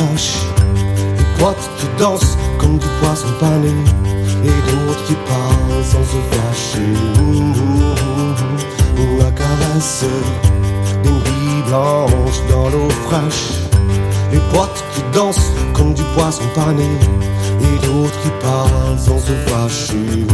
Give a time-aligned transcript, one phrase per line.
[0.00, 3.68] Des potes qui dansent comme du poisson pané.
[4.42, 6.94] Et d'autres qui parlent sans se fâcher.
[8.96, 10.06] Ou la caresse
[11.02, 13.60] d'une vie blanche dans l'eau fraîche.
[14.32, 16.88] Les potes qui dansent comme du poisson pané.
[17.60, 20.26] Et d'autres qui parlent sans se fâcher.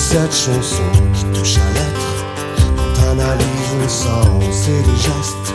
[0.00, 2.08] Cette chanson qui touche à l'être.
[2.56, 5.54] Quand t'analyses le sens et les gestes,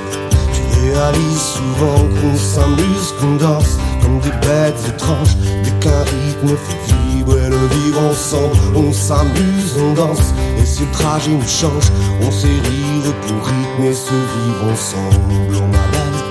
[0.53, 5.35] tu réalises souvent qu'on s'amuse, qu'on danse comme des bêtes étranges.
[5.63, 10.33] Dès qu'un rythme fait vibrer le vivre ensemble, on s'amuse, on danse.
[10.59, 15.33] Et si le trajet nous change, on sait rire pour rythmer ce vivre ensemble.
[15.57, 16.21] Oh ma belle,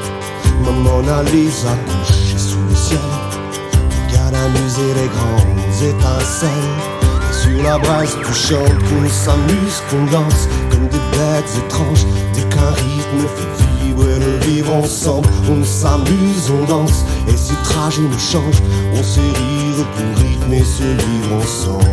[0.65, 2.99] maman a les accouchés sous le ciel.
[4.09, 7.04] Regarde amuser les grandes étincelles.
[7.43, 12.07] Sur la braise, tu chantes qu'on s'amuse, qu'on danse comme des bêtes étranges.
[12.33, 17.05] Dès qu'un rythme fait vibrer le vivre ensemble, on s'amuse, on danse.
[17.29, 18.63] Et si trajet nous change,
[18.95, 21.85] on sait rire pour rythmer ce vivre ensemble.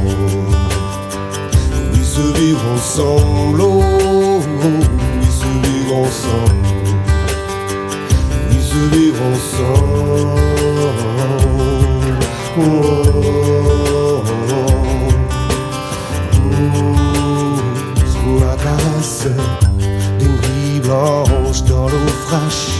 [1.94, 6.56] Oui, se vivre ensemble, oh, oh, oui, se vivre ensemble.
[8.50, 10.32] Oui, se vivre ensemble.
[12.58, 13.04] Oh, oh,
[13.96, 14.01] oh.
[18.92, 19.28] La caresse
[20.20, 22.80] d'une vie blanche dans l'eau fraîche.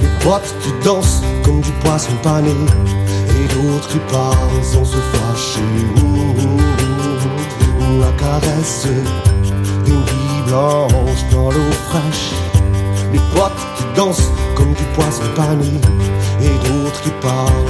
[0.00, 2.50] Les potes qui dansent comme du poisson pané.
[2.50, 5.60] Et d'autres qui parlent sans se fâcher.
[8.00, 8.86] La caresse
[9.84, 12.32] d'une vie blanche dans l'eau fraîche.
[13.12, 15.72] Les potes qui dansent comme du poisson pané.
[16.42, 17.69] Et d'autres qui parlent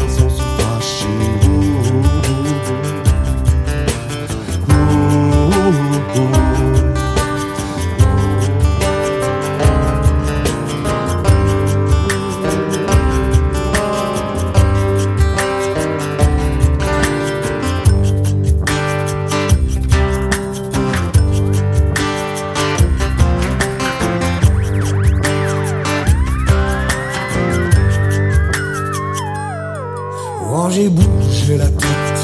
[30.70, 32.20] Oh, j'ai bougé la tête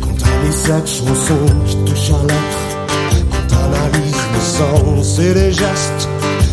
[0.00, 2.60] quand t'as mis cette chanson qui touche à l'être.
[3.30, 6.08] Quand t'analyses le sens et les gestes,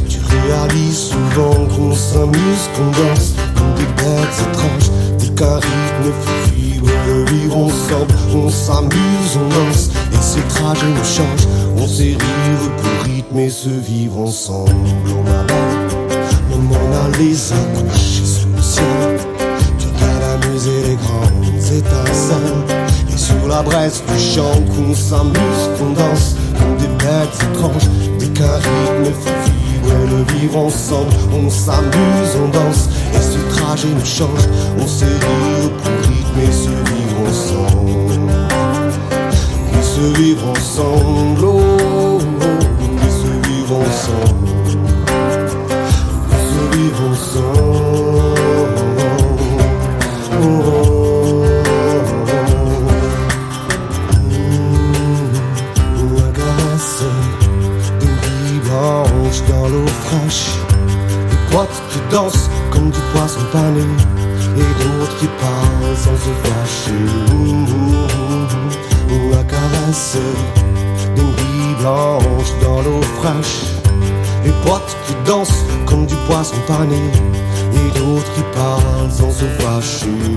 [0.08, 4.92] tu réalises souvent qu'on s'amuse, qu'on danse comme des bêtes étranges.
[5.20, 6.14] Dès qu'un rythme
[7.08, 9.90] le vivre ensemble, on s'amuse, on danse.
[10.14, 14.72] Et si le trajet nous change, on sait rire pour rythmer ce vivre ensemble.
[15.10, 19.35] Oh ma belle, maman a les accouchés sous le ciel.
[20.56, 22.78] Regardes amuser les grandes étincelles.
[23.14, 27.90] Et sur la braise du chant qu'on s'amuse, qu'on danse Comme des bêtes étranges.
[28.20, 31.12] Dès qu'un rythme fait vibrer le vivre ensemble.
[31.34, 34.48] On s'amuse, on danse Et le trajet nous change.
[34.80, 38.32] On rire pour rythmer ce vivre ensemble.
[39.74, 41.65] Et ce vivre ensemble oh,
[60.06, 60.50] fraîche.
[61.30, 61.38] Des
[61.90, 63.86] qui dansent comme du poisson pané.
[64.58, 67.04] Et d'autres qui parlent sans se fâcher.
[67.34, 68.06] Ouh, ouh,
[69.14, 70.18] ouh, la caresse
[71.16, 73.62] d'une vie blanche dans l'eau fraîche.
[74.44, 77.02] Les potes qui dansent comme du poisson pané.
[77.74, 80.36] Et d'autres qui parlent sans se fâcher.